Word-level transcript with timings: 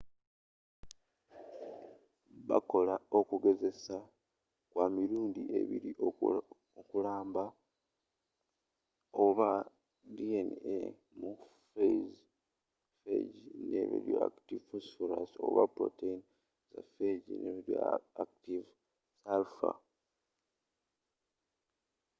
bakola 2.49 2.95
okugezesa 3.19 3.97
kwa 4.71 4.85
mirundi 4.95 5.41
ebiri 5.59 5.91
okulamba 6.81 7.43
oba 9.23 9.49
dna 10.15 10.85
mu 11.19 11.31
phage 11.71 11.99
ne 13.69 13.77
radioactive 13.91 14.63
phosphorus 14.69 15.31
oba 15.47 15.63
protein 15.75 16.19
za 16.71 16.81
phage 16.93 17.31
ne 17.37 17.49
radioactive 17.57 18.67
sulfur 19.23 19.75